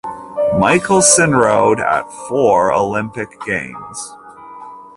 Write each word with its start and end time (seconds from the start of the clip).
Michaelsen 0.57 1.33
rode 1.35 1.79
at 1.79 2.11
four 2.27 2.73
Olympic 2.73 3.39
Games. 3.45 4.15